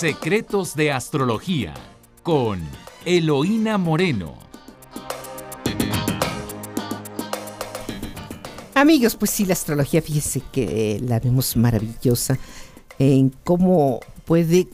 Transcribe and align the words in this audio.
Secretos 0.00 0.76
de 0.76 0.92
Astrología 0.92 1.74
con 2.22 2.58
Eloína 3.04 3.76
Moreno. 3.76 4.34
Amigos, 8.74 9.14
pues 9.14 9.30
sí, 9.30 9.44
la 9.44 9.52
astrología, 9.52 10.00
fíjese 10.00 10.40
que 10.52 10.98
la 11.06 11.20
vemos 11.20 11.54
maravillosa 11.54 12.38
en 12.98 13.28
cómo 13.44 14.00
puede 14.24 14.68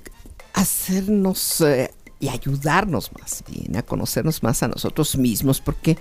hacernos 0.53 1.61
eh, 1.61 1.91
y 2.21 2.29
ayudarnos 2.29 3.11
más 3.21 3.43
bien 3.51 3.77
a 3.77 3.83
conocernos 3.83 4.45
más 4.45 4.63
a 4.63 4.69
nosotros 4.69 5.17
mismos, 5.17 5.61
porque 5.61 5.99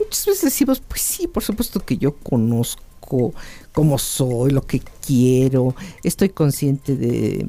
muchas 0.00 0.26
veces 0.26 0.42
decimos, 0.42 0.80
pues 0.80 1.00
sí, 1.00 1.28
por 1.28 1.44
supuesto 1.44 1.78
que 1.78 1.96
yo 1.96 2.16
conozco 2.16 3.32
cómo 3.72 3.98
soy, 3.98 4.50
lo 4.50 4.66
que 4.66 4.80
quiero, 5.06 5.76
estoy 6.02 6.30
consciente 6.30 6.96
de 6.96 7.48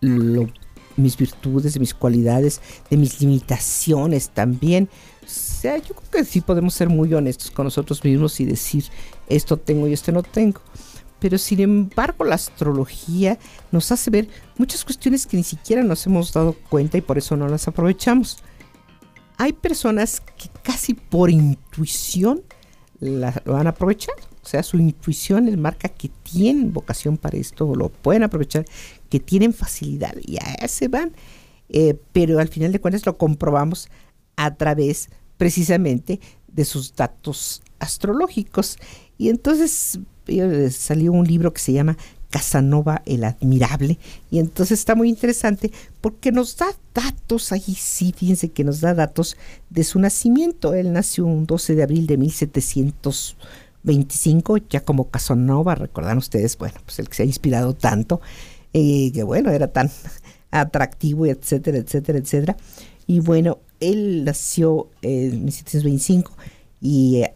mis 0.00 1.16
virtudes, 1.16 1.74
de 1.74 1.80
mis 1.80 1.94
cualidades, 1.94 2.60
de 2.90 2.96
mis 2.96 3.20
limitaciones 3.20 4.30
también. 4.30 4.88
O 5.22 5.28
sea, 5.28 5.76
yo 5.78 5.94
creo 5.94 6.10
que 6.10 6.24
sí 6.24 6.40
podemos 6.40 6.74
ser 6.74 6.88
muy 6.88 7.12
honestos 7.14 7.50
con 7.50 7.64
nosotros 7.64 8.02
mismos 8.04 8.40
y 8.40 8.44
decir, 8.44 8.84
esto 9.28 9.56
tengo 9.56 9.86
y 9.88 9.92
esto 9.92 10.12
no 10.12 10.22
tengo. 10.22 10.60
Pero 11.20 11.36
sin 11.36 11.60
embargo, 11.60 12.24
la 12.24 12.36
astrología 12.36 13.38
nos 13.72 13.90
hace 13.90 14.10
ver 14.10 14.28
muchas 14.56 14.84
cuestiones 14.84 15.26
que 15.26 15.36
ni 15.36 15.42
siquiera 15.42 15.82
nos 15.82 16.06
hemos 16.06 16.32
dado 16.32 16.54
cuenta 16.68 16.96
y 16.96 17.00
por 17.00 17.18
eso 17.18 17.36
no 17.36 17.48
las 17.48 17.66
aprovechamos. 17.66 18.38
Hay 19.36 19.52
personas 19.52 20.20
que 20.20 20.48
casi 20.62 20.94
por 20.94 21.30
intuición 21.30 22.42
lo 23.00 23.56
han 23.56 23.66
aprovechado. 23.66 24.27
O 24.48 24.50
sea, 24.50 24.62
su 24.62 24.78
intuición 24.78 25.44
les 25.44 25.58
marca 25.58 25.90
que 25.90 26.08
tienen 26.22 26.72
vocación 26.72 27.18
para 27.18 27.36
esto, 27.36 27.74
lo 27.74 27.90
pueden 27.90 28.22
aprovechar, 28.22 28.64
que 29.10 29.20
tienen 29.20 29.52
facilidad 29.52 30.14
y 30.24 30.38
a 30.38 30.54
ese 30.64 30.88
van. 30.88 31.12
Eh, 31.68 31.98
pero 32.14 32.38
al 32.38 32.48
final 32.48 32.72
de 32.72 32.80
cuentas 32.80 33.04
lo 33.04 33.18
comprobamos 33.18 33.90
a 34.36 34.54
través 34.54 35.10
precisamente 35.36 36.18
de 36.46 36.64
sus 36.64 36.94
datos 36.96 37.60
astrológicos. 37.78 38.78
Y 39.18 39.28
entonces 39.28 39.98
eh, 40.28 40.70
salió 40.70 41.12
un 41.12 41.26
libro 41.26 41.52
que 41.52 41.60
se 41.60 41.74
llama 41.74 41.98
Casanova 42.30 43.02
el 43.04 43.24
Admirable. 43.24 43.98
Y 44.30 44.38
entonces 44.38 44.78
está 44.78 44.94
muy 44.94 45.10
interesante 45.10 45.70
porque 46.00 46.32
nos 46.32 46.56
da 46.56 46.68
datos, 46.94 47.52
ahí 47.52 47.74
sí, 47.76 48.14
fíjense 48.16 48.48
que 48.48 48.64
nos 48.64 48.80
da 48.80 48.94
datos 48.94 49.36
de 49.68 49.84
su 49.84 49.98
nacimiento. 49.98 50.72
Él 50.72 50.92
nació 50.94 51.26
un 51.26 51.44
12 51.44 51.74
de 51.74 51.82
abril 51.82 52.06
de 52.06 52.16
1725, 53.84 54.58
ya 54.68 54.80
como 54.80 55.10
Casanova, 55.10 55.74
recordan 55.74 56.18
ustedes, 56.18 56.56
bueno, 56.58 56.76
pues 56.84 56.98
el 56.98 57.08
que 57.08 57.14
se 57.14 57.22
ha 57.22 57.26
inspirado 57.26 57.74
tanto, 57.74 58.20
eh, 58.72 59.10
que 59.12 59.22
bueno, 59.22 59.50
era 59.50 59.68
tan 59.68 59.90
atractivo, 60.50 61.26
etcétera, 61.26 61.78
etcétera, 61.78 62.18
etcétera. 62.18 62.56
Y 63.06 63.20
bueno, 63.20 63.58
él 63.80 64.24
nació 64.24 64.88
en 65.02 65.44
1725 65.44 66.32
y 66.80 67.22
eh, 67.22 67.32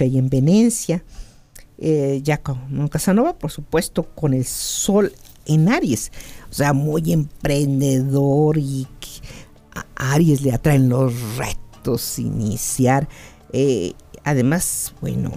en 0.00 0.28
Venecia 0.28 1.02
eh, 1.80 2.20
ya 2.24 2.38
con 2.38 2.88
Casanova, 2.88 3.38
por 3.38 3.52
supuesto, 3.52 4.02
con 4.02 4.34
el 4.34 4.44
sol 4.44 5.12
en 5.46 5.68
Aries, 5.68 6.10
o 6.50 6.52
sea, 6.52 6.72
muy 6.72 7.12
emprendedor 7.12 8.58
y 8.58 8.86
a 9.74 10.12
Aries 10.12 10.42
le 10.42 10.52
atraen 10.52 10.88
los 10.88 11.14
retos, 11.36 12.18
iniciar. 12.18 13.08
Eh, 13.52 13.92
además, 14.24 14.92
bueno, 15.00 15.30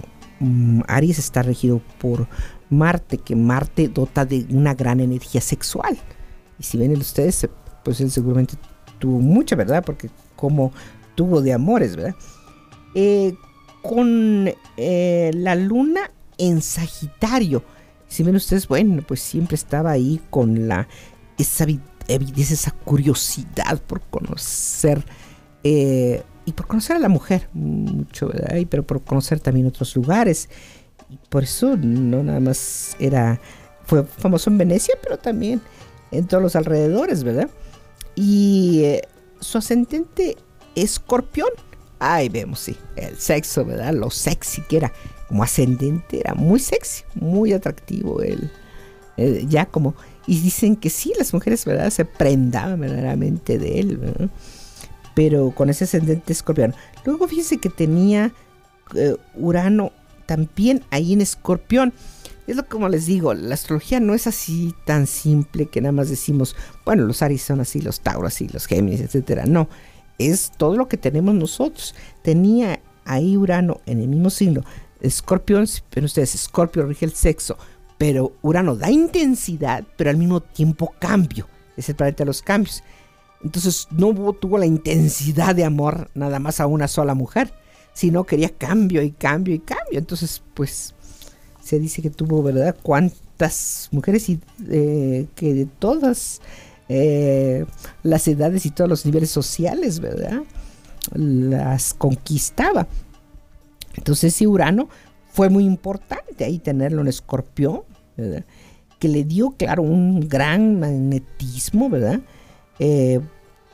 Aries 0.88 1.18
está 1.18 1.42
regido 1.42 1.80
por 2.00 2.26
Marte, 2.70 3.18
que 3.18 3.36
Marte 3.36 3.88
dota 3.88 4.24
de 4.24 4.46
una 4.50 4.74
gran 4.74 5.00
energía 5.00 5.40
sexual. 5.40 5.98
Y 6.58 6.64
si 6.64 6.78
ven 6.78 6.96
ustedes, 6.96 7.48
pues 7.84 8.00
él 8.00 8.10
seguramente 8.10 8.54
tuvo 8.98 9.18
mucha, 9.18 9.56
¿verdad? 9.56 9.84
Porque 9.84 10.10
como 10.36 10.72
tuvo 11.14 11.40
de 11.42 11.52
amores, 11.52 11.96
¿verdad? 11.96 12.14
Eh, 12.94 13.34
con 13.82 14.44
la 14.46 15.54
luna 15.54 16.10
en 16.38 16.62
Sagitario. 16.62 17.64
Si 18.08 18.22
ven 18.22 18.36
ustedes, 18.36 18.68
bueno, 18.68 19.02
pues 19.06 19.20
siempre 19.20 19.54
estaba 19.54 19.90
ahí 19.90 20.20
con 20.30 20.68
la 20.68 20.88
esa 21.38 21.66
esa 22.08 22.70
curiosidad 22.70 23.80
por 23.86 24.00
conocer 24.02 25.04
eh, 25.64 26.22
y 26.44 26.52
por 26.52 26.66
conocer 26.66 26.96
a 26.96 26.98
la 26.98 27.08
mujer 27.08 27.48
mucho, 27.52 28.28
¿verdad? 28.28 28.56
pero 28.68 28.82
por 28.82 29.02
conocer 29.02 29.40
también 29.40 29.66
otros 29.66 29.94
lugares. 29.94 30.48
Por 31.28 31.44
eso 31.44 31.76
no 31.76 32.22
nada 32.22 32.40
más 32.40 32.96
era 32.98 33.40
fue 33.84 34.04
famoso 34.04 34.50
en 34.50 34.58
Venecia, 34.58 34.94
pero 35.02 35.18
también 35.18 35.60
en 36.10 36.26
todos 36.26 36.42
los 36.42 36.56
alrededores, 36.56 37.24
¿verdad? 37.24 37.50
Y 38.14 38.82
eh, 38.84 39.02
su 39.40 39.58
ascendente 39.58 40.36
escorpión. 40.74 41.48
Ahí 41.98 42.28
vemos, 42.28 42.60
sí, 42.60 42.76
el 42.96 43.16
sexo, 43.16 43.64
¿verdad? 43.64 43.92
Lo 43.92 44.10
sexy 44.10 44.62
que 44.62 44.78
era 44.78 44.92
como 45.28 45.42
ascendente, 45.44 46.20
era 46.20 46.34
muy 46.34 46.58
sexy, 46.58 47.04
muy 47.14 47.52
atractivo 47.52 48.22
él. 48.22 48.50
ya 49.48 49.66
como, 49.66 49.94
y 50.26 50.40
dicen 50.40 50.76
que 50.76 50.90
sí, 50.90 51.12
las 51.16 51.32
mujeres, 51.32 51.64
¿verdad? 51.64 51.90
Se 51.90 52.04
prendaban 52.04 52.80
verdaderamente 52.80 53.58
de 53.58 53.80
él, 53.80 54.30
Pero 55.14 55.50
con 55.50 55.70
ese 55.70 55.84
ascendente 55.84 56.32
escorpión. 56.32 56.74
Luego 57.04 57.28
fíjense 57.28 57.58
que 57.58 57.68
tenía 57.68 58.32
eh, 58.94 59.16
Urano 59.34 59.92
también 60.26 60.84
ahí 60.90 61.12
en 61.12 61.20
escorpión. 61.20 61.92
Es 62.46 62.56
lo 62.56 62.66
como 62.66 62.88
les 62.88 63.06
digo, 63.06 63.34
la 63.34 63.54
astrología 63.54 64.00
no 64.00 64.14
es 64.14 64.26
así 64.26 64.74
tan 64.84 65.06
simple 65.06 65.66
que 65.66 65.80
nada 65.80 65.92
más 65.92 66.08
decimos, 66.08 66.56
bueno, 66.84 67.04
los 67.04 67.22
Aries 67.22 67.42
son 67.42 67.60
así, 67.60 67.80
los 67.80 68.00
Tauros 68.00 68.34
así, 68.34 68.48
los 68.48 68.66
Géminis, 68.66 69.00
etcétera. 69.00 69.44
No, 69.46 69.68
es 70.18 70.50
todo 70.56 70.76
lo 70.76 70.88
que 70.88 70.96
tenemos 70.96 71.34
nosotros. 71.34 71.94
Tenía 72.22 72.80
ahí 73.04 73.36
Urano 73.36 73.80
en 73.86 74.00
el 74.00 74.08
mismo 74.08 74.30
signo 74.30 74.64
Escorpión, 75.02 75.66
pero 75.90 76.06
ustedes, 76.06 76.34
Escorpio 76.34 76.86
rige 76.86 77.04
el 77.04 77.12
sexo, 77.12 77.58
pero 77.98 78.32
Urano 78.42 78.76
da 78.76 78.90
intensidad, 78.90 79.84
pero 79.96 80.10
al 80.10 80.16
mismo 80.16 80.40
tiempo 80.40 80.94
cambio. 80.98 81.48
Es 81.76 81.88
el 81.88 81.96
planeta 81.96 82.22
de 82.22 82.26
los 82.26 82.42
cambios. 82.42 82.82
Entonces 83.44 83.88
no 83.90 84.12
tuvo 84.34 84.58
la 84.58 84.66
intensidad 84.66 85.54
de 85.54 85.64
amor 85.64 86.10
nada 86.14 86.38
más 86.38 86.60
a 86.60 86.66
una 86.66 86.88
sola 86.88 87.14
mujer, 87.14 87.52
sino 87.92 88.24
quería 88.24 88.50
cambio 88.50 89.02
y 89.02 89.10
cambio 89.10 89.54
y 89.54 89.58
cambio. 89.58 89.98
Entonces, 89.98 90.42
pues 90.54 90.94
se 91.62 91.78
dice 91.78 92.02
que 92.02 92.10
tuvo, 92.10 92.42
¿verdad? 92.42 92.76
Cuántas 92.82 93.88
mujeres 93.90 94.28
y 94.28 94.40
eh, 94.68 95.26
que 95.34 95.54
de 95.54 95.66
todas 95.66 96.40
eh, 96.88 97.64
las 98.02 98.28
edades 98.28 98.66
y 98.66 98.70
todos 98.70 98.88
los 98.88 99.04
niveles 99.06 99.30
sociales, 99.30 100.00
¿verdad? 100.00 100.42
Las 101.12 101.94
conquistaba. 101.94 102.86
Entonces 103.96 104.34
ese 104.34 104.46
Urano 104.46 104.88
fue 105.32 105.50
muy 105.50 105.64
importante 105.64 106.44
ahí 106.44 106.58
tenerlo 106.58 107.02
en 107.02 107.08
escorpión, 107.08 107.82
¿verdad? 108.16 108.44
que 109.02 109.08
le 109.08 109.24
dio, 109.24 109.50
claro, 109.58 109.82
un 109.82 110.28
gran 110.28 110.78
magnetismo, 110.78 111.90
¿verdad? 111.90 112.20
Eh, 112.84 113.20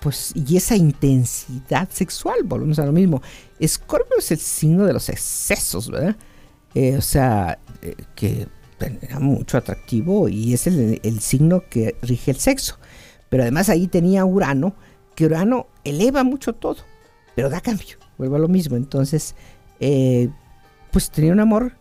pues, 0.01 0.33
y 0.35 0.59
esa 0.59 0.77
intensidad 0.77 1.89
sexual, 1.91 2.41
volvemos 2.45 2.79
a 2.79 2.85
lo 2.85 2.93
mismo. 2.93 3.23
Escorpio 3.59 4.19
es 4.19 4.31
el 4.31 4.39
signo 4.39 4.85
de 4.85 4.93
los 4.93 5.09
excesos, 5.09 5.91
¿verdad? 5.91 6.15
Eh, 6.75 6.95
o 6.95 7.01
sea, 7.01 7.59
eh, 7.81 7.97
que 8.15 8.47
era 9.01 9.19
mucho 9.19 9.57
atractivo 9.57 10.29
y 10.29 10.53
es 10.53 10.67
el, 10.67 11.21
signo 11.21 11.63
que 11.71 11.97
rige 12.03 12.33
el 12.33 12.37
sexo. 12.39 12.79
Pero 13.31 13.45
además 13.45 13.71
ahí 13.71 13.87
tenía 13.87 14.27
Urano, 14.27 14.75
que 15.15 15.25
Urano 15.25 15.69
eleva 15.85 16.23
mucho 16.23 16.53
todo, 16.53 16.77
pero 17.35 17.49
da 17.49 17.63
cambio, 17.63 17.97
vuelvo 18.19 18.37
a 18.37 18.41
lo 18.41 18.49
mismo. 18.49 18.77
Entonces, 18.77 19.35
eh, 19.81 20.29
pues 20.93 21.11
tenía 21.11 21.33
un 21.33 21.41
amor 21.41 21.73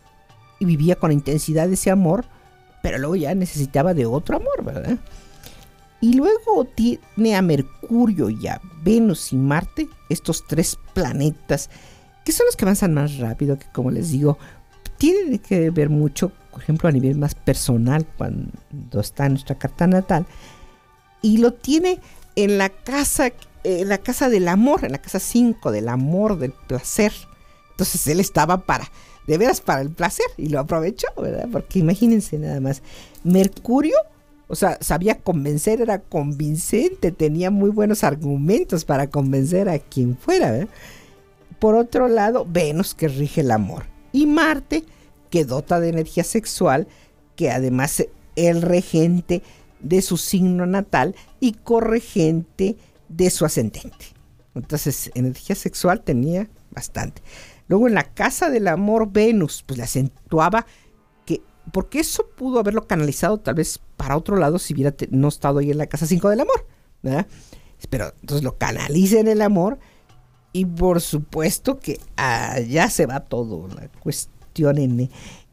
y 0.58 0.64
vivía 0.64 0.96
con 0.96 1.12
intensidad 1.12 1.70
ese 1.70 1.90
amor, 1.90 2.24
pero 2.82 2.96
luego 2.96 3.16
ya 3.16 3.34
necesitaba 3.34 3.92
de 3.92 4.06
otro 4.06 4.36
amor, 4.36 4.64
¿verdad? 4.64 4.98
Y 6.00 6.14
luego 6.14 6.64
tiene 6.64 7.34
a 7.34 7.42
Mercurio 7.42 8.30
y 8.30 8.46
a 8.46 8.60
Venus 8.82 9.32
y 9.32 9.36
Marte, 9.36 9.88
estos 10.08 10.46
tres 10.46 10.78
planetas, 10.94 11.70
que 12.24 12.32
son 12.32 12.46
los 12.46 12.56
que 12.56 12.64
avanzan 12.64 12.94
más 12.94 13.18
rápido, 13.18 13.58
que 13.58 13.66
como 13.72 13.90
les 13.90 14.12
digo, 14.12 14.38
tienen 14.96 15.38
que 15.38 15.70
ver 15.70 15.88
mucho, 15.90 16.30
por 16.52 16.62
ejemplo, 16.62 16.88
a 16.88 16.92
nivel 16.92 17.16
más 17.16 17.34
personal, 17.34 18.06
cuando 18.16 19.00
está 19.00 19.26
en 19.26 19.32
nuestra 19.32 19.58
carta 19.58 19.86
natal, 19.86 20.26
y 21.22 21.38
lo 21.38 21.52
tiene 21.54 22.00
en 22.36 22.58
la 22.58 22.68
casa, 22.68 23.32
en 23.64 23.88
la 23.88 23.98
casa 23.98 24.28
del 24.28 24.46
amor, 24.46 24.84
en 24.84 24.92
la 24.92 24.98
casa 24.98 25.18
5, 25.18 25.72
del 25.72 25.88
amor, 25.88 26.38
del 26.38 26.52
placer. 26.52 27.12
Entonces 27.70 28.06
él 28.06 28.20
estaba 28.20 28.58
para, 28.58 28.90
de 29.26 29.38
veras 29.38 29.60
para 29.60 29.80
el 29.80 29.90
placer 29.90 30.26
y 30.36 30.48
lo 30.48 30.60
aprovechó, 30.60 31.08
¿verdad? 31.16 31.48
Porque 31.50 31.80
imagínense 31.80 32.38
nada 32.38 32.60
más, 32.60 32.82
Mercurio, 33.24 33.96
o 34.48 34.54
sea, 34.54 34.78
sabía 34.80 35.18
convencer, 35.18 35.82
era 35.82 36.00
convincente, 36.00 37.12
tenía 37.12 37.50
muy 37.50 37.70
buenos 37.70 38.02
argumentos 38.02 38.84
para 38.84 39.08
convencer 39.08 39.68
a 39.68 39.78
quien 39.78 40.16
fuera. 40.16 40.66
Por 41.58 41.74
otro 41.74 42.08
lado, 42.08 42.46
Venus, 42.48 42.94
que 42.94 43.08
rige 43.08 43.42
el 43.42 43.50
amor, 43.50 43.84
y 44.10 44.26
Marte, 44.26 44.84
que 45.30 45.44
dota 45.44 45.80
de 45.80 45.90
energía 45.90 46.24
sexual, 46.24 46.88
que 47.36 47.50
además 47.50 48.04
el 48.36 48.62
regente 48.62 49.42
de 49.80 50.00
su 50.00 50.16
signo 50.16 50.66
natal 50.66 51.14
y 51.40 51.52
corregente 51.52 52.76
de 53.08 53.30
su 53.30 53.44
ascendente. 53.44 54.06
Entonces, 54.54 55.10
energía 55.14 55.54
sexual 55.56 56.02
tenía 56.02 56.48
bastante. 56.70 57.22
Luego 57.68 57.86
en 57.86 57.94
la 57.94 58.04
casa 58.04 58.48
del 58.48 58.66
amor 58.66 59.12
Venus, 59.12 59.62
pues 59.66 59.76
le 59.76 59.84
acentuaba 59.84 60.66
porque 61.72 62.00
eso 62.00 62.26
pudo 62.36 62.60
haberlo 62.60 62.86
canalizado 62.86 63.38
tal 63.38 63.54
vez 63.54 63.80
para 63.96 64.16
otro 64.16 64.36
lado 64.36 64.58
si 64.58 64.74
hubiera 64.74 64.94
no 65.10 65.28
estado 65.28 65.58
ahí 65.58 65.70
en 65.70 65.78
la 65.78 65.86
casa 65.86 66.06
5 66.06 66.30
del 66.30 66.40
amor, 66.40 66.66
¿verdad? 67.02 67.26
Pero 67.90 68.12
entonces 68.20 68.44
lo 68.44 68.58
canaliza 68.58 69.20
en 69.20 69.28
el 69.28 69.42
amor 69.42 69.78
y 70.52 70.64
por 70.64 71.00
supuesto 71.00 71.78
que 71.78 72.00
allá 72.16 72.90
se 72.90 73.06
va 73.06 73.20
todo, 73.20 73.68
la 73.68 73.88
cuestión 74.00 74.78
en, 74.78 75.10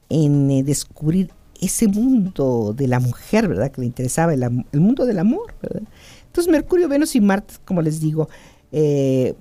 en 0.10 0.52
eh, 0.52 0.64
descubrir 0.64 1.32
ese 1.62 1.88
mundo 1.88 2.74
de 2.76 2.88
la 2.88 3.00
mujer, 3.00 3.48
¿verdad? 3.48 3.72
Que 3.72 3.82
le 3.82 3.88
interesaba, 3.88 4.34
el, 4.34 4.50
mundo 4.74 5.06
del 5.06 5.20
amor, 5.20 5.54
¿verdad? 5.62 5.84
Entonces 6.28 6.52
Mercurio, 6.52 6.90
Venus 6.90 7.16
y 7.16 7.22
Marte, 7.22 7.56
como 7.64 7.82
les 7.82 8.00
digo, 8.00 8.28
eh, 8.72 9.36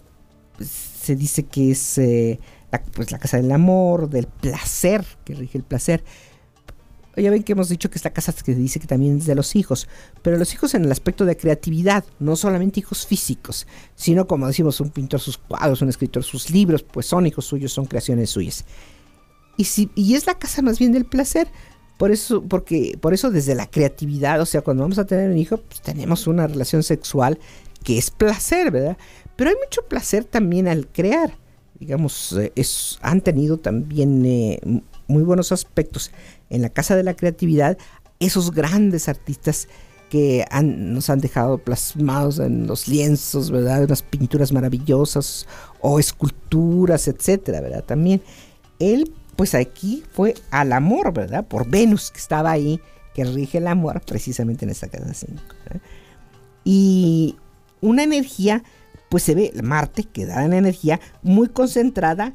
pues, 0.56 0.68
se 0.68 1.16
dice 1.16 1.44
que 1.44 1.72
es 1.72 1.98
eh, 1.98 2.38
pues, 2.94 3.10
la 3.10 3.18
casa 3.18 3.36
del 3.36 3.50
amor, 3.52 4.08
del 4.08 4.26
placer, 4.26 5.04
que 5.24 5.34
rige 5.34 5.58
el 5.58 5.64
placer. 5.64 6.04
Ya 7.16 7.30
ven 7.30 7.42
que 7.42 7.52
hemos 7.52 7.68
dicho 7.68 7.90
que 7.90 7.96
esta 7.96 8.12
casa 8.12 8.32
que 8.32 8.54
dice 8.54 8.80
que 8.80 8.86
también 8.86 9.18
es 9.18 9.26
de 9.26 9.34
los 9.34 9.54
hijos, 9.56 9.88
pero 10.22 10.36
los 10.36 10.52
hijos 10.52 10.74
en 10.74 10.84
el 10.84 10.92
aspecto 10.92 11.24
de 11.24 11.36
creatividad, 11.36 12.04
no 12.18 12.36
solamente 12.36 12.80
hijos 12.80 13.06
físicos, 13.06 13.66
sino 13.94 14.26
como 14.26 14.46
decimos, 14.46 14.80
un 14.80 14.90
pintor 14.90 15.20
sus 15.20 15.38
cuadros, 15.38 15.82
un 15.82 15.88
escritor 15.88 16.24
sus 16.24 16.50
libros, 16.50 16.82
pues 16.82 17.06
son 17.06 17.26
hijos 17.26 17.44
suyos, 17.44 17.72
son 17.72 17.86
creaciones 17.86 18.30
suyas. 18.30 18.64
Y, 19.56 19.64
si, 19.64 19.90
y 19.94 20.14
es 20.14 20.26
la 20.26 20.38
casa 20.38 20.62
más 20.62 20.78
bien 20.78 20.92
del 20.92 21.04
placer, 21.04 21.48
por 21.96 22.10
eso, 22.10 22.42
porque, 22.42 22.98
por 23.00 23.14
eso 23.14 23.30
desde 23.30 23.54
la 23.54 23.70
creatividad, 23.70 24.40
o 24.40 24.46
sea, 24.46 24.62
cuando 24.62 24.82
vamos 24.82 24.98
a 24.98 25.06
tener 25.06 25.30
un 25.30 25.38
hijo, 25.38 25.58
pues 25.58 25.80
tenemos 25.80 26.26
una 26.26 26.46
relación 26.46 26.82
sexual 26.82 27.38
que 27.84 27.98
es 27.98 28.10
placer, 28.10 28.70
¿verdad? 28.70 28.96
Pero 29.36 29.50
hay 29.50 29.56
mucho 29.62 29.82
placer 29.82 30.24
también 30.24 30.66
al 30.66 30.88
crear. 30.88 31.36
Digamos, 31.78 32.32
eh, 32.32 32.52
es, 32.56 32.98
han 33.02 33.20
tenido 33.20 33.58
también 33.58 34.24
eh, 34.24 34.58
muy 35.06 35.22
buenos 35.22 35.52
aspectos 35.52 36.10
en 36.50 36.62
la 36.62 36.68
Casa 36.68 36.96
de 36.96 37.02
la 37.02 37.14
Creatividad 37.14 37.78
esos 38.20 38.52
grandes 38.52 39.08
artistas 39.08 39.68
que 40.10 40.44
nos 40.62 41.10
han 41.10 41.18
dejado 41.18 41.58
plasmados 41.58 42.38
en 42.38 42.66
los 42.66 42.86
lienzos, 42.86 43.50
¿verdad? 43.50 43.84
Unas 43.84 44.02
pinturas 44.02 44.52
maravillosas 44.52 45.46
o 45.80 45.98
esculturas, 45.98 47.08
etcétera, 47.08 47.60
¿verdad? 47.60 47.84
También 47.84 48.22
él 48.78 49.12
pues 49.34 49.54
aquí 49.54 50.04
fue 50.12 50.34
al 50.50 50.72
amor, 50.72 51.12
¿verdad? 51.12 51.46
Por 51.46 51.68
Venus, 51.68 52.10
que 52.10 52.18
estaba 52.18 52.50
ahí, 52.52 52.80
que 53.14 53.24
rige 53.24 53.58
el 53.58 53.66
amor 53.66 54.00
precisamente 54.02 54.64
en 54.64 54.70
esta 54.70 54.88
casa 54.88 55.12
5. 55.12 55.42
Y 56.64 57.36
una 57.80 58.02
energía, 58.04 58.62
pues 59.08 59.22
se 59.24 59.34
ve 59.34 59.52
Marte, 59.62 60.04
que 60.04 60.26
da 60.26 60.44
una 60.44 60.58
energía 60.58 61.00
muy 61.22 61.48
concentrada 61.48 62.34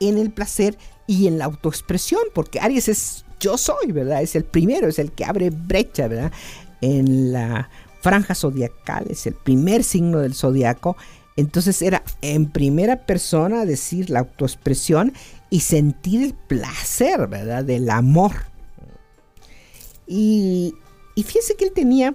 en 0.00 0.18
el 0.18 0.30
placer 0.32 0.78
y 1.06 1.26
en 1.26 1.38
la 1.38 1.46
autoexpresión, 1.46 2.22
porque 2.34 2.60
Aries 2.60 2.88
es 2.88 3.25
yo 3.40 3.58
soy, 3.58 3.92
¿verdad? 3.92 4.22
Es 4.22 4.36
el 4.36 4.44
primero, 4.44 4.88
es 4.88 4.98
el 4.98 5.12
que 5.12 5.24
abre 5.24 5.50
brecha, 5.50 6.08
¿verdad? 6.08 6.32
En 6.80 7.32
la 7.32 7.68
franja 8.00 8.34
zodiacal, 8.34 9.06
es 9.10 9.26
el 9.26 9.34
primer 9.34 9.84
signo 9.84 10.20
del 10.20 10.34
zodiaco. 10.34 10.96
Entonces 11.36 11.82
era 11.82 12.02
en 12.22 12.50
primera 12.50 13.04
persona 13.04 13.66
decir 13.66 14.10
la 14.10 14.20
autoexpresión 14.20 15.12
y 15.50 15.60
sentir 15.60 16.22
el 16.22 16.34
placer, 16.34 17.26
¿verdad? 17.26 17.64
Del 17.64 17.90
amor. 17.90 18.32
Y, 20.06 20.74
y 21.14 21.22
fíjense 21.22 21.56
que 21.56 21.64
él 21.64 21.72
tenía 21.72 22.14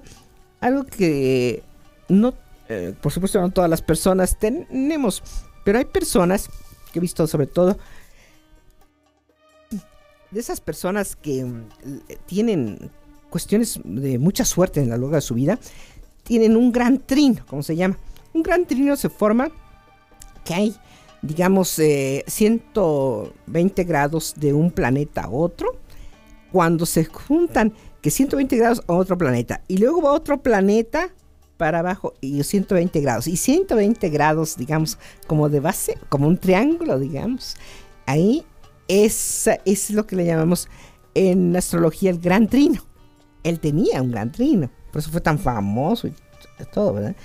algo 0.60 0.86
que 0.86 1.64
no, 2.08 2.34
eh, 2.70 2.94
por 3.02 3.12
supuesto 3.12 3.42
no 3.42 3.52
todas 3.52 3.70
las 3.70 3.82
personas 3.82 4.38
tenemos, 4.40 5.22
pero 5.64 5.80
hay 5.80 5.86
personas 5.86 6.50
que 6.92 7.00
he 7.00 7.02
visto 7.02 7.26
sobre 7.28 7.48
todo 7.48 7.78
de 10.32 10.40
esas 10.40 10.62
personas 10.62 11.16
que 11.16 11.46
mm, 11.46 11.68
tienen 12.26 12.92
cuestiones 13.30 13.80
de 13.84 14.18
mucha 14.18 14.46
suerte 14.46 14.82
en 14.82 14.90
la 14.90 14.98
largo 14.98 15.16
de 15.16 15.22
su 15.22 15.36
vida, 15.36 15.60
tienen 16.24 16.58
un 16.58 16.72
gran 16.72 17.00
trino, 17.00 17.46
como 17.48 17.64
se 17.64 17.76
llama. 17.76 17.98
Un 18.34 18.44
gran 18.44 18.66
trino 18.66 18.96
se 18.96 19.10
forma 19.10 19.50
que 20.44 20.54
hay 20.54 20.76
digamos, 21.22 21.70
120 21.70 23.82
eh, 23.82 23.86
grados 23.86 24.34
de 24.38 24.54
un 24.54 24.72
planeta 24.72 25.24
a 25.24 25.30
otro, 25.30 25.78
cuando 26.52 26.86
se 26.86 27.06
juntan 27.06 27.74
que 28.02 28.10
120 28.10 28.58
grados 28.58 28.84
a 28.88 28.94
otro 28.94 29.18
planeta 29.18 29.62
y 29.68 29.78
luego 29.78 30.02
va 30.02 30.12
otro 30.12 30.42
planeta 30.42 31.10
para 31.58 31.80
abajo 31.80 32.14
y 32.20 32.44
120 32.44 33.00
grados 33.02 33.28
y 33.28 33.38
120 33.38 34.10
grados, 34.10 34.58
digamos, 34.58 34.98
como 35.28 35.50
de 35.50 35.60
base, 35.60 35.98
como 36.10 36.28
un 36.28 36.38
triángulo, 36.38 37.00
digamos, 37.00 37.56
ahí 38.08 38.44
es, 38.92 39.50
es 39.66 39.90
lo 39.92 40.06
que 40.06 40.18
le 40.18 40.26
llamamos 40.26 40.68
en 41.14 41.56
astrología 41.56 42.10
el 42.10 42.20
gran 42.20 42.48
trino. 42.48 42.82
Él 43.44 43.60
tenía 43.60 44.02
un 44.02 44.12
gran 44.12 44.32
trino, 44.32 44.70
por 44.92 45.00
eso 45.00 45.10
fue 45.10 45.22
tan 45.22 45.40
famoso 45.40 46.08
y 46.08 46.14
todo, 46.74 46.94
¿verdad? 46.94 47.16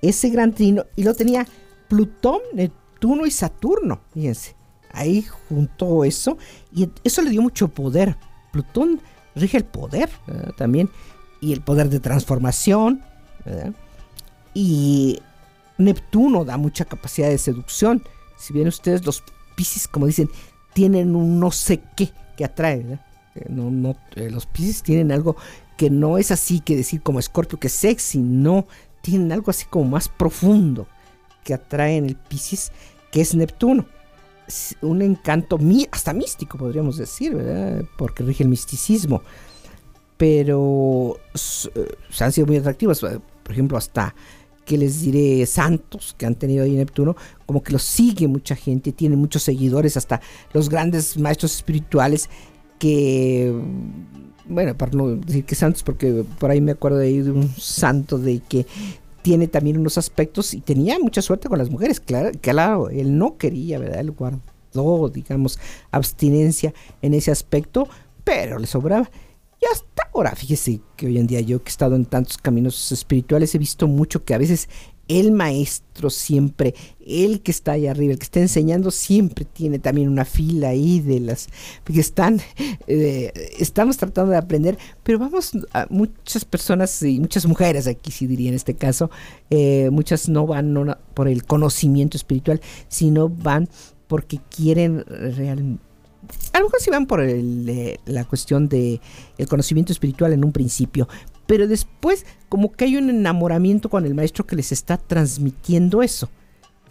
Ese 0.00 0.30
gran 0.30 0.54
trino 0.54 0.86
y 0.94 1.02
lo 1.02 1.12
tenía 1.14 1.46
Plutón, 1.88 2.40
Neptuno 2.54 3.26
y 3.26 3.30
Saturno, 3.30 4.00
fíjense. 4.14 4.54
Ahí 4.92 5.26
juntó 5.48 6.04
eso 6.04 6.38
y 6.72 6.88
eso 7.04 7.22
le 7.22 7.30
dio 7.30 7.42
mucho 7.42 7.68
poder. 7.68 8.16
Plutón 8.52 9.00
rige 9.34 9.58
el 9.58 9.64
poder 9.64 10.08
también 10.56 10.88
y 11.40 11.52
el 11.52 11.60
poder 11.60 11.90
de 11.90 12.00
transformación. 12.00 13.02
Y 14.54 15.20
Neptuno 15.76 16.44
da 16.44 16.56
mucha 16.56 16.84
capacidad 16.84 17.28
de 17.28 17.38
seducción. 17.38 18.02
Si 18.38 18.52
bien 18.52 18.68
ustedes 18.68 19.04
los 19.04 19.22
Pisces, 19.56 19.88
como 19.88 20.06
dicen, 20.06 20.30
tienen 20.72 21.16
un 21.16 21.40
no 21.40 21.50
sé 21.50 21.80
qué 21.96 22.10
que 22.36 22.44
atrae. 22.44 22.98
Eh, 23.34 23.46
no, 23.48 23.70
no, 23.70 23.96
eh, 24.16 24.30
los 24.30 24.46
Pisces 24.46 24.82
tienen 24.82 25.12
algo 25.12 25.36
que 25.76 25.90
no 25.90 26.18
es 26.18 26.30
así 26.30 26.60
que 26.60 26.76
decir 26.76 27.02
como 27.02 27.18
Escorpio 27.18 27.58
que 27.58 27.68
es 27.68 27.72
sexy, 27.72 28.18
no, 28.18 28.66
tienen 29.00 29.32
algo 29.32 29.50
así 29.50 29.64
como 29.66 29.90
más 29.90 30.08
profundo 30.08 30.86
que 31.44 31.54
atrae 31.54 31.96
en 31.96 32.04
el 32.04 32.16
Pisces, 32.16 32.72
que 33.10 33.20
es 33.20 33.34
Neptuno. 33.34 33.86
Un 34.80 35.02
encanto 35.02 35.58
hasta 35.90 36.12
místico, 36.12 36.58
podríamos 36.58 36.96
decir. 36.96 37.36
Porque 37.96 38.22
rige 38.22 38.42
el 38.42 38.48
misticismo. 38.48 39.22
Pero 40.16 41.18
eh, 41.74 41.94
han 42.20 42.32
sido 42.32 42.46
muy 42.46 42.56
atractivos. 42.56 43.02
Eh, 43.02 43.20
por 43.42 43.52
ejemplo, 43.52 43.78
hasta 43.78 44.14
que 44.68 44.76
les 44.76 45.00
diré 45.00 45.46
santos 45.46 46.14
que 46.18 46.26
han 46.26 46.34
tenido 46.34 46.62
ahí 46.62 46.72
Neptuno, 46.72 47.16
como 47.46 47.62
que 47.62 47.72
los 47.72 47.82
sigue 47.82 48.28
mucha 48.28 48.54
gente, 48.54 48.92
tiene 48.92 49.16
muchos 49.16 49.42
seguidores, 49.42 49.96
hasta 49.96 50.20
los 50.52 50.68
grandes 50.68 51.16
maestros 51.16 51.56
espirituales 51.56 52.28
que, 52.78 53.50
bueno, 54.46 54.76
para 54.76 54.92
no 54.92 55.16
decir 55.16 55.46
que 55.46 55.54
santos, 55.54 55.82
porque 55.82 56.22
por 56.38 56.50
ahí 56.50 56.60
me 56.60 56.72
acuerdo 56.72 56.98
de, 56.98 57.22
de 57.22 57.30
un 57.30 57.48
santo 57.48 58.18
de 58.18 58.40
que 58.46 58.66
tiene 59.22 59.48
también 59.48 59.78
unos 59.78 59.96
aspectos 59.96 60.52
y 60.52 60.60
tenía 60.60 60.98
mucha 60.98 61.22
suerte 61.22 61.48
con 61.48 61.56
las 61.56 61.70
mujeres, 61.70 61.98
claro, 61.98 62.30
claro, 62.38 62.90
él 62.90 63.16
no 63.16 63.38
quería, 63.38 63.78
¿verdad? 63.78 64.00
Él 64.00 64.10
guardó, 64.10 65.08
digamos, 65.08 65.58
abstinencia 65.90 66.74
en 67.00 67.14
ese 67.14 67.30
aspecto, 67.30 67.88
pero 68.22 68.58
le 68.58 68.66
sobraba. 68.66 69.10
Y 69.60 69.66
hasta 69.72 70.08
ahora, 70.12 70.34
fíjese 70.36 70.80
que 70.96 71.06
hoy 71.06 71.18
en 71.18 71.26
día 71.26 71.40
yo 71.40 71.62
que 71.62 71.68
he 71.68 71.70
estado 71.70 71.96
en 71.96 72.04
tantos 72.04 72.38
caminos 72.38 72.92
espirituales 72.92 73.54
he 73.54 73.58
visto 73.58 73.88
mucho 73.88 74.24
que 74.24 74.34
a 74.34 74.38
veces 74.38 74.68
el 75.08 75.32
maestro 75.32 76.10
siempre, 76.10 76.74
el 77.04 77.40
que 77.40 77.50
está 77.50 77.72
ahí 77.72 77.86
arriba, 77.86 78.12
el 78.12 78.18
que 78.18 78.24
está 78.24 78.40
enseñando, 78.40 78.90
siempre 78.90 79.46
tiene 79.46 79.78
también 79.78 80.08
una 80.08 80.26
fila 80.26 80.68
ahí 80.68 81.00
de 81.00 81.20
las 81.20 81.48
que 81.84 81.98
están, 81.98 82.40
eh, 82.86 83.32
estamos 83.58 83.96
tratando 83.96 84.32
de 84.32 84.38
aprender, 84.38 84.78
pero 85.02 85.18
vamos, 85.18 85.52
a 85.72 85.86
muchas 85.88 86.44
personas 86.44 87.02
y 87.02 87.18
muchas 87.18 87.46
mujeres 87.46 87.86
aquí 87.86 88.10
sí 88.10 88.26
diría 88.26 88.50
en 88.50 88.54
este 88.54 88.74
caso, 88.74 89.10
eh, 89.48 89.88
muchas 89.90 90.28
no 90.28 90.46
van 90.46 90.96
por 91.14 91.26
el 91.26 91.44
conocimiento 91.44 92.16
espiritual, 92.16 92.60
sino 92.88 93.30
van 93.30 93.68
porque 94.06 94.40
quieren 94.50 95.04
realmente 95.06 95.87
a 96.52 96.58
lo 96.58 96.64
mejor 96.64 96.80
sí 96.80 96.90
van 96.90 97.06
por 97.06 97.20
eh, 97.22 97.98
la 98.06 98.24
cuestión 98.24 98.68
de 98.68 99.00
el 99.36 99.48
conocimiento 99.48 99.92
espiritual 99.92 100.32
en 100.32 100.44
un 100.44 100.52
principio, 100.52 101.08
pero 101.46 101.66
después 101.66 102.26
como 102.48 102.72
que 102.72 102.84
hay 102.84 102.96
un 102.96 103.10
enamoramiento 103.10 103.88
con 103.88 104.04
el 104.04 104.14
maestro 104.14 104.46
que 104.46 104.56
les 104.56 104.72
está 104.72 104.96
transmitiendo 104.96 106.02
eso. 106.02 106.28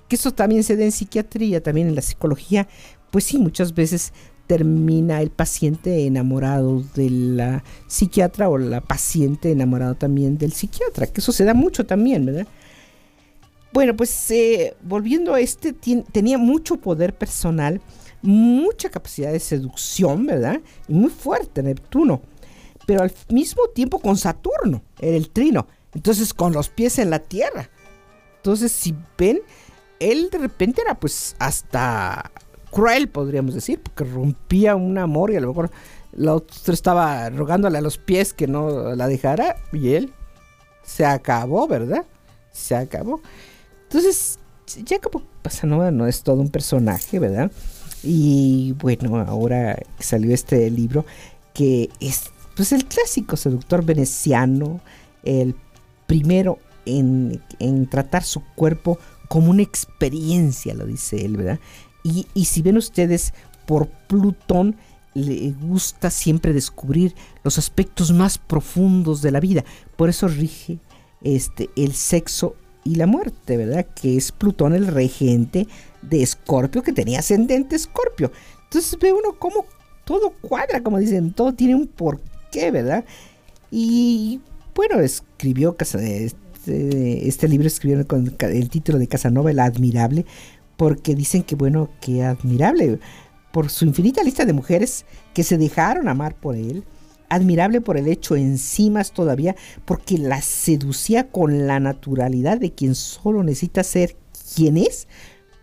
Que 0.08 0.16
eso 0.16 0.32
también 0.32 0.64
se 0.64 0.78
da 0.78 0.86
en 0.86 0.92
psiquiatría, 0.92 1.62
también 1.62 1.88
en 1.88 1.96
la 1.96 2.02
psicología. 2.02 2.68
Pues 3.12 3.26
sí, 3.26 3.38
muchas 3.40 3.76
veces 3.76 4.14
termina 4.48 5.22
el 5.22 5.30
paciente 5.30 6.08
enamorado 6.08 6.82
de 6.96 7.10
la 7.10 7.64
psiquiatra 7.88 8.50
o 8.50 8.58
la 8.58 8.82
paciente 8.82 9.52
enamorado 9.52 9.96
también 9.96 10.38
del 10.38 10.54
psiquiatra, 10.54 11.08
que 11.08 11.20
eso 11.20 11.34
se 11.34 11.44
da 11.44 11.54
mucho 11.54 11.86
también, 11.86 12.26
¿verdad? 12.26 12.48
Bueno, 13.74 13.96
pues 13.96 14.32
eh, 14.32 14.76
volviendo 14.82 15.34
a 15.34 15.42
este, 15.42 15.74
tenía 15.74 16.38
mucho 16.38 16.78
poder 16.78 17.14
personal, 17.14 17.82
mucha 18.28 18.90
capacidad 18.90 19.32
de 19.32 19.40
seducción, 19.40 20.26
¿verdad? 20.26 20.60
Y 20.88 20.94
muy 20.94 21.10
fuerte 21.10 21.64
Neptuno 21.64 22.22
pero 22.88 23.04
al 23.04 23.12
mismo 23.30 23.68
tiempo 23.68 24.00
con 24.00 24.18
Saturno, 24.18 24.82
era 25.00 25.18
el 25.18 25.30
trino. 25.30 25.68
Entonces 25.94 26.34
con 26.34 26.54
los 26.54 26.70
pies 26.70 26.98
en 27.00 27.10
la 27.10 27.20
tierra. 27.20 27.70
Entonces 28.38 28.72
si 28.72 28.96
ven, 29.18 29.42
él 30.00 30.30
de 30.32 30.38
repente 30.38 30.82
era 30.82 30.98
pues 30.98 31.36
hasta 31.38 32.32
cruel, 32.72 33.10
podríamos 33.10 33.54
decir, 33.54 33.82
porque 33.82 34.06
rompía 34.06 34.78
un 34.78 34.98
amor 34.98 35.32
y 35.32 35.36
a 35.36 35.42
lo 35.42 35.50
mejor 35.50 35.70
la 36.14 36.36
otra 36.36 36.74
estaba 36.74 37.30
rogándole 37.30 37.78
a 37.78 37.82
los 37.82 37.98
pies 37.98 38.34
que 38.34 38.48
no 38.48 38.96
la 38.96 39.08
dejara 39.08 39.58
y 39.74 39.90
él 39.90 40.14
se 40.82 41.06
acabó, 41.06 41.68
¿verdad? 41.68 42.06
Se 42.54 42.74
acabó. 42.74 43.20
Entonces, 43.84 44.40
Jacopo 44.88 45.24
Casanova 45.42 45.92
no 45.92 46.08
es 46.08 46.24
todo 46.24 46.40
un 46.40 46.50
personaje, 46.50 47.20
¿verdad? 47.20 47.52
Y 48.04 48.74
bueno, 48.74 49.18
ahora 49.18 49.80
salió 50.00 50.34
este 50.34 50.70
libro 50.70 51.06
que 51.54 51.90
es 52.00 52.32
pues 52.56 52.72
el 52.72 52.86
clásico 52.86 53.38
seductor 53.38 53.84
veneciano, 53.84 54.82
el 55.24 55.56
primero 56.08 56.60
en, 56.86 57.42
tratar 57.90 58.24
su 58.24 58.42
cuerpo 58.56 58.98
como 59.28 59.52
una 59.52 59.62
experiencia, 59.62 60.74
lo 60.74 60.86
dice 60.86 61.24
él, 61.24 61.38
¿verdad? 61.38 61.60
Y, 62.04 62.26
y 62.34 62.46
si 62.46 62.62
ven 62.62 62.78
ustedes, 62.78 63.34
por 63.66 63.88
Plutón 63.88 64.78
le 65.14 65.52
gusta 65.52 66.10
siempre 66.10 66.54
descubrir 66.54 67.16
los 67.44 67.58
aspectos 67.58 68.12
más 68.12 68.38
profundos 68.38 69.22
de 69.22 69.32
la 69.32 69.40
vida. 69.40 69.64
Por 69.96 70.10
eso 70.10 70.28
rige 70.28 70.80
este, 71.22 71.70
el 71.76 71.94
sexo 71.94 72.56
y 72.84 72.96
la 72.96 73.08
muerte, 73.08 73.58
¿verdad? 73.58 73.86
Que 74.00 74.16
es 74.16 74.32
Plutón 74.32 74.74
el 74.74 74.88
regente 74.88 75.68
de 76.02 76.24
Escorpio, 76.24 76.84
que 76.84 76.94
tenía 76.94 77.20
ascendente 77.20 77.76
Escorpio. 77.76 78.32
Entonces 78.64 78.98
ve 79.00 79.14
uno 79.14 79.38
cómo 79.40 79.66
todo 80.06 80.32
cuadra, 80.42 80.82
como 80.82 81.00
dicen, 81.00 81.34
todo 81.34 81.54
tiene 81.54 81.76
un 81.76 81.88
porqué, 81.88 82.72
¿verdad? 82.72 83.04
Y 83.72 84.42
bueno, 84.74 85.00
escribió 85.00 85.76
este, 85.80 87.28
este 87.28 87.48
libro, 87.48 87.68
escribió 87.68 88.08
con 88.08 88.34
el 88.40 88.70
título 88.70 89.00
de 89.00 89.08
Casanova, 89.08 89.52
el 89.52 89.60
admirable, 89.60 90.26
porque 90.78 91.16
dicen 91.16 91.44
que, 91.44 91.56
bueno, 91.56 91.90
que 92.00 92.24
admirable 92.24 93.00
por 93.52 93.70
su 93.70 93.86
infinita 93.86 94.24
lista 94.24 94.46
de 94.46 94.54
mujeres 94.54 95.06
que 95.34 95.44
se 95.44 95.58
dejaron 95.58 96.08
amar 96.08 96.36
por 96.36 96.56
él, 96.56 96.84
admirable 97.30 97.82
por 97.82 97.98
el 97.98 98.08
hecho 98.08 98.36
encima 98.36 99.04
todavía, 99.04 99.56
porque 99.84 100.18
las 100.18 100.46
seducía 100.46 101.30
con 101.30 101.68
la 101.68 101.80
naturalidad 101.80 102.60
de 102.60 102.72
quien 102.72 102.96
solo 102.96 103.44
necesita 103.44 103.84
ser 103.84 104.16
quien 104.56 104.78
es 104.78 105.08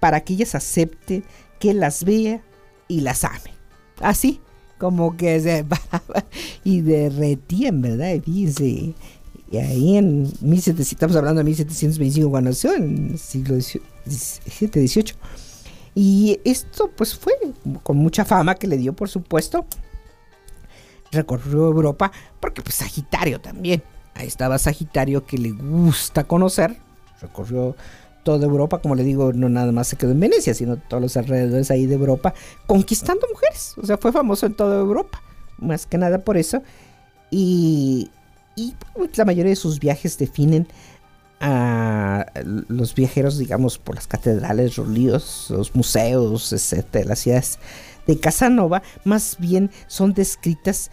para 0.04 0.20
que 0.20 0.34
ellas 0.34 0.54
acepten 0.54 1.24
que 1.58 1.72
las 1.72 2.04
vea 2.04 2.42
y 2.88 3.00
las 3.00 3.24
ame. 3.24 3.54
Así 4.02 4.38
como 4.76 5.16
que 5.16 5.40
se 5.40 5.64
y 6.62 6.82
derretían, 6.82 7.80
¿verdad? 7.80 8.14
Fíjense, 8.22 8.92
y 9.50 9.56
ahí 9.56 9.96
en 9.96 10.24
1700, 10.42 10.92
estamos 10.92 11.16
hablando 11.16 11.38
de 11.38 11.44
1725 11.44 12.28
cuando 12.28 12.50
nació, 12.50 12.74
en 12.74 13.12
el 13.12 13.18
siglo 13.18 13.58
XVII, 13.58 13.80
XVIII. 14.86 15.14
Y 15.94 16.38
esto 16.44 16.90
pues 16.94 17.14
fue 17.14 17.32
con 17.82 17.96
mucha 17.96 18.26
fama 18.26 18.56
que 18.56 18.66
le 18.66 18.76
dio, 18.76 18.92
por 18.92 19.08
supuesto. 19.08 19.64
Recorrió 21.12 21.64
Europa 21.64 22.12
porque 22.40 22.60
pues 22.60 22.74
Sagitario 22.74 23.40
también. 23.40 23.82
Ahí 24.12 24.26
estaba 24.26 24.58
Sagitario 24.58 25.24
que 25.24 25.38
le 25.38 25.52
gusta 25.52 26.24
conocer. 26.24 26.76
Recorrió 27.22 27.74
toda 28.24 28.46
Europa, 28.46 28.78
como 28.78 28.94
le 28.94 29.04
digo, 29.04 29.32
no 29.32 29.48
nada 29.48 29.70
más 29.70 29.88
se 29.88 29.96
quedó 29.96 30.10
en 30.10 30.20
Venecia, 30.20 30.54
sino 30.54 30.76
todos 30.76 31.02
los 31.02 31.16
alrededores 31.16 31.70
ahí 31.70 31.86
de 31.86 31.94
Europa, 31.94 32.34
conquistando 32.66 33.26
mujeres. 33.30 33.74
O 33.80 33.86
sea, 33.86 33.98
fue 33.98 34.10
famoso 34.10 34.46
en 34.46 34.54
toda 34.54 34.80
Europa, 34.80 35.22
más 35.58 35.86
que 35.86 35.98
nada 35.98 36.18
por 36.18 36.36
eso. 36.36 36.62
Y, 37.30 38.10
pues, 38.94 39.16
la 39.16 39.24
mayoría 39.24 39.50
de 39.50 39.56
sus 39.56 39.78
viajes 39.78 40.18
definen 40.18 40.66
a 41.40 42.26
los 42.68 42.94
viajeros, 42.94 43.38
digamos, 43.38 43.78
por 43.78 43.94
las 43.96 44.06
catedrales, 44.06 44.78
los 44.78 45.50
los 45.50 45.74
museos, 45.74 46.52
etcétera, 46.52 47.10
las 47.10 47.18
ciudades 47.18 47.58
de 48.06 48.18
Casanova, 48.18 48.82
más 49.04 49.36
bien 49.38 49.70
son 49.86 50.14
descritas 50.14 50.90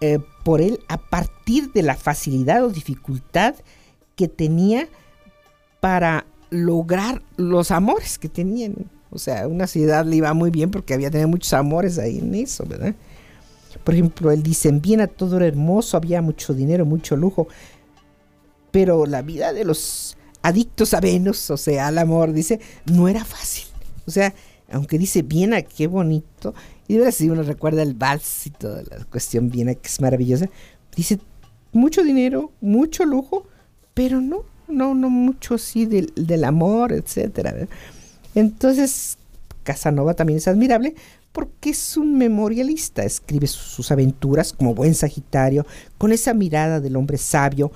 eh, 0.00 0.18
por 0.44 0.60
él 0.60 0.80
a 0.88 0.96
partir 0.98 1.72
de 1.72 1.82
la 1.82 1.94
facilidad 1.94 2.64
o 2.64 2.70
dificultad 2.70 3.54
que 4.16 4.28
tenía 4.28 4.88
para 5.80 6.26
lograr 6.52 7.22
los 7.36 7.70
amores 7.70 8.18
que 8.18 8.28
tenían. 8.28 8.74
O 9.10 9.18
sea, 9.18 9.48
una 9.48 9.66
ciudad 9.66 10.04
le 10.04 10.16
iba 10.16 10.32
muy 10.34 10.50
bien 10.50 10.70
porque 10.70 10.94
había 10.94 11.10
tenido 11.10 11.28
muchos 11.28 11.52
amores 11.54 11.98
ahí 11.98 12.18
en 12.18 12.34
eso, 12.34 12.64
¿verdad? 12.66 12.94
Por 13.84 13.94
ejemplo, 13.94 14.30
él 14.30 14.42
dice, 14.42 14.68
en 14.68 14.80
Viena 14.80 15.06
todo 15.06 15.36
era 15.36 15.46
hermoso, 15.46 15.96
había 15.96 16.22
mucho 16.22 16.54
dinero, 16.54 16.84
mucho 16.84 17.16
lujo, 17.16 17.48
pero 18.70 19.06
la 19.06 19.22
vida 19.22 19.52
de 19.52 19.64
los 19.64 20.16
adictos 20.42 20.94
a 20.94 21.00
Venus, 21.00 21.50
o 21.50 21.56
sea, 21.56 21.88
al 21.88 21.98
amor, 21.98 22.32
dice, 22.32 22.60
no 22.86 23.08
era 23.08 23.24
fácil. 23.24 23.66
O 24.06 24.10
sea, 24.10 24.34
aunque 24.70 24.98
dice 24.98 25.22
Viena, 25.22 25.62
qué 25.62 25.86
bonito, 25.86 26.54
y 26.88 26.96
de 26.96 27.12
si 27.12 27.30
uno 27.30 27.42
recuerda 27.42 27.82
el 27.82 27.94
vals 27.94 28.46
y 28.46 28.50
toda 28.50 28.82
la 28.82 29.04
cuestión 29.04 29.50
Viena, 29.50 29.74
que 29.74 29.88
es 29.88 30.00
maravillosa, 30.00 30.48
dice, 30.94 31.18
mucho 31.72 32.02
dinero, 32.02 32.52
mucho 32.60 33.04
lujo, 33.04 33.46
pero 33.94 34.20
no, 34.20 34.44
no, 34.72 34.94
no 34.94 35.10
mucho 35.10 35.54
así 35.54 35.86
del, 35.86 36.12
del 36.16 36.44
amor, 36.44 36.92
etcétera. 36.92 37.54
Entonces, 38.34 39.18
Casanova 39.62 40.14
también 40.14 40.38
es 40.38 40.48
admirable 40.48 40.94
porque 41.32 41.70
es 41.70 41.96
un 41.96 42.18
memorialista, 42.18 43.04
escribe 43.04 43.46
sus 43.46 43.90
aventuras 43.90 44.52
como 44.52 44.74
buen 44.74 44.94
Sagitario, 44.94 45.66
con 45.98 46.12
esa 46.12 46.34
mirada 46.34 46.80
del 46.80 46.96
hombre 46.96 47.18
sabio 47.18 47.72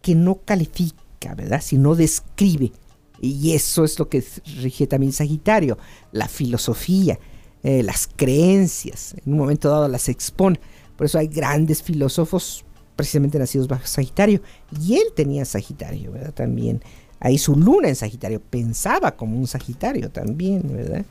que 0.00 0.14
no 0.14 0.36
califica, 0.36 1.34
¿verdad? 1.34 1.60
Sino 1.62 1.94
describe. 1.94 2.72
Y 3.20 3.52
eso 3.52 3.84
es 3.84 3.98
lo 3.98 4.08
que 4.08 4.24
rige 4.62 4.86
también 4.86 5.12
Sagitario, 5.12 5.78
la 6.12 6.28
filosofía, 6.28 7.18
eh, 7.62 7.82
las 7.82 8.06
creencias. 8.06 9.14
En 9.24 9.32
un 9.32 9.38
momento 9.38 9.68
dado 9.68 9.88
las 9.88 10.08
expone. 10.08 10.58
Por 10.96 11.06
eso 11.06 11.18
hay 11.18 11.28
grandes 11.28 11.82
filósofos 11.82 12.64
precisamente 12.96 13.38
nacidos 13.38 13.68
bajo 13.68 13.86
Sagitario. 13.86 14.40
Y 14.80 14.94
él 14.94 15.06
tenía 15.14 15.44
Sagitario, 15.44 16.12
¿verdad? 16.12 16.32
También. 16.32 16.82
Ahí 17.20 17.38
su 17.38 17.56
luna 17.56 17.88
en 17.88 17.96
Sagitario. 17.96 18.40
Pensaba 18.40 19.16
como 19.16 19.38
un 19.38 19.46
Sagitario 19.46 20.10
también, 20.10 20.62
¿verdad? 20.72 21.04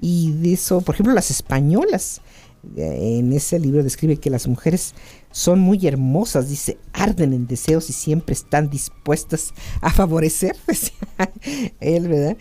Y 0.00 0.32
de 0.32 0.52
eso, 0.52 0.80
por 0.80 0.94
ejemplo, 0.94 1.14
las 1.14 1.30
españolas. 1.30 2.20
Eh, 2.76 3.18
en 3.18 3.32
ese 3.32 3.58
libro 3.58 3.82
describe 3.82 4.16
que 4.16 4.30
las 4.30 4.48
mujeres 4.48 4.94
son 5.30 5.60
muy 5.60 5.86
hermosas, 5.86 6.48
dice, 6.48 6.78
arden 6.92 7.32
en 7.32 7.46
deseos 7.46 7.88
y 7.90 7.92
siempre 7.92 8.32
están 8.32 8.70
dispuestas 8.70 9.52
a 9.80 9.92
favorecer, 9.92 10.56
él, 11.80 12.08
¿verdad? 12.08 12.36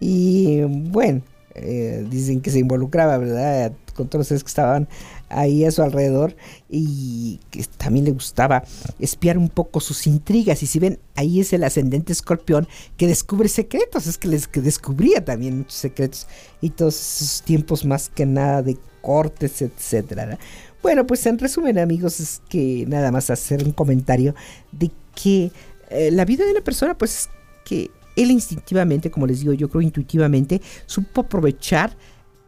Y 0.00 0.62
bueno, 0.62 1.22
eh, 1.54 2.06
dicen 2.10 2.40
que 2.40 2.50
se 2.50 2.58
involucraba, 2.58 3.18
¿verdad? 3.18 3.72
Con 3.94 4.08
todos 4.08 4.30
los 4.30 4.42
que 4.42 4.48
estaban 4.48 4.88
ahí 5.28 5.64
a 5.64 5.70
su 5.70 5.82
alrededor 5.82 6.36
y 6.68 7.40
que 7.50 7.64
también 7.76 8.04
le 8.04 8.12
gustaba 8.12 8.64
espiar 8.98 9.38
un 9.38 9.48
poco 9.48 9.80
sus 9.80 10.06
intrigas. 10.06 10.62
Y 10.62 10.66
si 10.66 10.78
ven, 10.78 10.98
ahí 11.14 11.40
es 11.40 11.52
el 11.52 11.64
ascendente 11.64 12.12
escorpión 12.12 12.68
que 12.96 13.06
descubre 13.06 13.48
secretos, 13.48 14.06
es 14.06 14.18
que 14.18 14.28
les 14.28 14.48
que 14.48 14.60
descubría 14.60 15.24
también 15.24 15.58
muchos 15.58 15.74
secretos 15.74 16.26
y 16.60 16.70
todos 16.70 16.94
esos 16.94 17.42
tiempos 17.42 17.84
más 17.84 18.08
que 18.08 18.26
nada 18.26 18.62
de 18.62 18.78
cortes, 19.00 19.62
etcétera. 19.62 20.38
Bueno, 20.82 21.06
pues 21.06 21.24
en 21.26 21.38
resumen, 21.38 21.78
amigos, 21.78 22.20
es 22.20 22.40
que 22.48 22.84
nada 22.86 23.10
más 23.10 23.30
hacer 23.30 23.64
un 23.64 23.72
comentario 23.72 24.34
de 24.72 24.90
que 25.14 25.50
eh, 25.90 26.10
la 26.10 26.24
vida 26.24 26.44
de 26.44 26.52
una 26.52 26.60
persona, 26.60 26.96
pues 26.96 27.22
es 27.22 27.28
que 27.64 27.90
él 28.16 28.30
instintivamente, 28.30 29.10
como 29.10 29.26
les 29.26 29.40
digo, 29.40 29.52
yo 29.52 29.68
creo 29.68 29.82
intuitivamente, 29.82 30.60
supo 30.86 31.22
aprovechar 31.22 31.96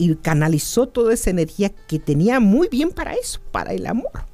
y 0.00 0.14
canalizó 0.14 0.86
toda 0.86 1.12
esa 1.12 1.28
energía 1.28 1.68
que 1.68 1.98
tenía 1.98 2.40
muy 2.40 2.68
bien 2.68 2.90
para 2.90 3.12
eso, 3.12 3.38
para 3.52 3.74
el 3.74 3.86
amor. 3.86 4.24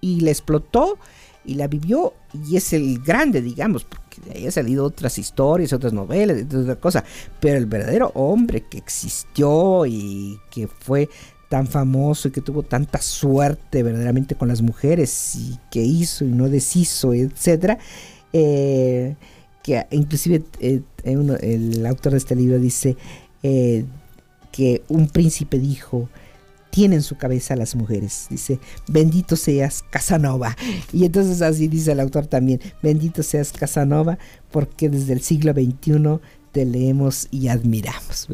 Y 0.00 0.20
la 0.20 0.32
explotó 0.32 0.98
y 1.44 1.54
la 1.54 1.68
vivió 1.68 2.12
y 2.34 2.56
es 2.56 2.72
el 2.72 2.98
grande, 2.98 3.40
digamos, 3.40 3.84
porque 3.84 4.20
de 4.20 4.36
ahí 4.36 4.46
han 4.46 4.52
salido 4.52 4.84
otras 4.84 5.18
historias, 5.18 5.72
otras 5.72 5.92
novelas, 5.92 6.42
otras 6.52 6.76
cosas. 6.78 7.04
Pero 7.38 7.56
el 7.56 7.66
verdadero 7.66 8.10
hombre 8.16 8.62
que 8.62 8.78
existió 8.78 9.86
y 9.86 10.40
que 10.50 10.66
fue 10.66 11.08
tan 11.48 11.68
famoso 11.68 12.26
y 12.26 12.32
que 12.32 12.40
tuvo 12.40 12.64
tanta 12.64 13.00
suerte 13.00 13.84
verdaderamente 13.84 14.34
con 14.34 14.48
las 14.48 14.60
mujeres 14.60 15.36
y 15.36 15.56
que 15.70 15.82
hizo 15.82 16.24
y 16.24 16.30
no 16.30 16.48
deshizo, 16.48 17.14
etcétera, 17.14 17.78
eh, 18.32 19.14
que 19.62 19.86
inclusive 19.92 20.42
eh, 20.58 20.80
el 21.04 21.86
autor 21.86 22.10
de 22.10 22.18
este 22.18 22.34
libro 22.34 22.58
dice 22.58 22.96
eh, 23.44 23.84
que 24.52 24.82
un 24.88 25.08
príncipe 25.08 25.58
dijo, 25.58 26.08
tiene 26.70 26.96
en 26.96 27.02
su 27.02 27.16
cabeza 27.16 27.54
las 27.54 27.74
mujeres. 27.74 28.26
Dice, 28.30 28.58
bendito 28.88 29.36
seas 29.36 29.84
Casanova. 29.90 30.56
Y 30.92 31.04
entonces 31.04 31.42
así 31.42 31.68
dice 31.68 31.92
el 31.92 32.00
autor 32.00 32.26
también, 32.26 32.60
bendito 32.82 33.22
seas 33.22 33.52
Casanova, 33.52 34.18
porque 34.50 34.88
desde 34.88 35.12
el 35.12 35.20
siglo 35.20 35.52
XXI 35.52 36.20
te 36.52 36.64
leemos 36.64 37.28
y 37.30 37.48
admiramos. 37.48 38.28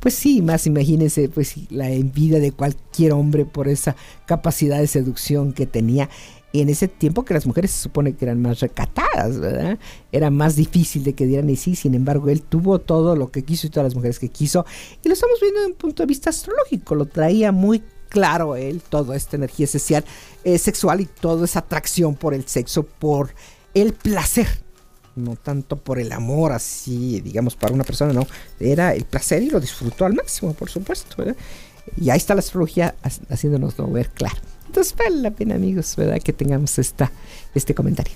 Pues 0.00 0.14
sí, 0.14 0.42
más 0.42 0.66
imagínense 0.66 1.28
pues 1.28 1.54
la 1.70 1.90
envidia 1.90 2.40
de 2.40 2.52
cualquier 2.52 3.12
hombre 3.12 3.44
por 3.44 3.68
esa 3.68 3.96
capacidad 4.26 4.78
de 4.78 4.86
seducción 4.86 5.52
que 5.52 5.66
tenía 5.66 6.08
en 6.52 6.68
ese 6.68 6.88
tiempo 6.88 7.24
que 7.24 7.34
las 7.34 7.46
mujeres 7.46 7.70
se 7.70 7.82
supone 7.82 8.14
que 8.14 8.24
eran 8.24 8.42
más 8.42 8.60
recatadas, 8.60 9.38
¿verdad? 9.38 9.78
Era 10.10 10.30
más 10.30 10.56
difícil 10.56 11.04
de 11.04 11.14
que 11.14 11.26
dieran 11.26 11.48
y 11.50 11.56
sí, 11.56 11.76
sin 11.76 11.94
embargo, 11.94 12.28
él 12.28 12.42
tuvo 12.42 12.80
todo 12.80 13.14
lo 13.14 13.30
que 13.30 13.44
quiso 13.44 13.66
y 13.66 13.70
todas 13.70 13.84
las 13.84 13.94
mujeres 13.94 14.18
que 14.18 14.28
quiso. 14.28 14.66
Y 15.04 15.08
lo 15.08 15.14
estamos 15.14 15.38
viendo 15.40 15.60
desde 15.60 15.72
un 15.72 15.78
punto 15.78 16.02
de 16.02 16.06
vista 16.06 16.30
astrológico, 16.30 16.94
lo 16.94 17.06
traía 17.06 17.52
muy 17.52 17.82
claro 18.08 18.56
él, 18.56 18.82
toda 18.82 19.16
esta 19.16 19.36
energía 19.36 19.64
esencial, 19.64 20.04
eh, 20.44 20.58
sexual 20.58 21.00
y 21.00 21.06
toda 21.06 21.44
esa 21.44 21.60
atracción 21.60 22.16
por 22.16 22.34
el 22.34 22.46
sexo, 22.46 22.82
por 22.82 23.32
el 23.72 23.94
placer. 23.94 24.48
No 25.16 25.36
tanto 25.36 25.76
por 25.76 25.98
el 25.98 26.12
amor, 26.12 26.52
así, 26.52 27.20
digamos, 27.20 27.56
para 27.56 27.74
una 27.74 27.84
persona, 27.84 28.12
no. 28.12 28.26
Era 28.58 28.94
el 28.94 29.04
placer 29.04 29.42
y 29.42 29.50
lo 29.50 29.60
disfrutó 29.60 30.04
al 30.04 30.14
máximo, 30.14 30.54
por 30.54 30.70
supuesto. 30.70 31.22
Y 31.96 32.10
ahí 32.10 32.16
está 32.16 32.34
la 32.34 32.40
astrología 32.40 32.94
haciéndonos 33.28 33.74
ver 33.92 34.10
claro. 34.10 34.40
Entonces 34.70 34.94
vale 34.96 35.16
la 35.16 35.32
pena, 35.32 35.56
amigos, 35.56 35.96
¿verdad? 35.96 36.22
Que 36.22 36.32
tengamos 36.32 36.78
esta, 36.78 37.10
este 37.56 37.74
comentario. 37.74 38.14